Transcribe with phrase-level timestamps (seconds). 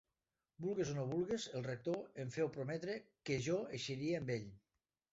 [0.63, 2.99] Vulgues o no vulgues, el rector em feu prometre
[3.31, 4.53] que jo eixiria amb ell